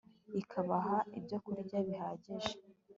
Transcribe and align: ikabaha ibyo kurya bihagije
ikabaha 0.41 0.97
ibyo 1.17 1.37
kurya 1.43 1.77
bihagije 1.87 2.53